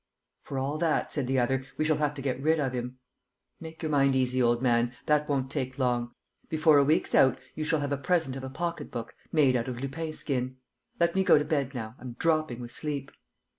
"For 0.41 0.57
all 0.57 0.79
that," 0.79 1.11
said 1.11 1.27
the 1.27 1.37
other, 1.37 1.63
"we 1.77 1.85
shall 1.85 1.97
have 1.97 2.15
to 2.15 2.23
get 2.23 2.41
rid 2.41 2.59
of 2.59 2.73
him." 2.73 2.97
"Make 3.59 3.83
your 3.83 3.91
mind 3.91 4.15
easy, 4.15 4.41
old 4.41 4.59
man; 4.59 4.95
that 5.05 5.29
won't 5.29 5.51
take 5.51 5.77
long. 5.77 6.11
Before 6.49 6.79
a 6.79 6.83
week's 6.83 7.13
out 7.13 7.37
you 7.53 7.63
shall 7.63 7.81
have 7.81 7.91
a 7.91 7.97
present 7.97 8.35
of 8.35 8.43
a 8.43 8.49
pocket 8.49 8.89
book 8.89 9.13
made 9.31 9.55
out 9.55 9.67
of 9.67 9.79
Lupin 9.79 10.11
skin. 10.11 10.57
But 10.97 11.09
let 11.09 11.15
me 11.15 11.23
go 11.23 11.37
to 11.37 11.45
bed 11.45 11.75
now. 11.75 11.93
I'm 11.99 12.13
dropping 12.13 12.61
with 12.61 12.71
sleep." 12.71 13.11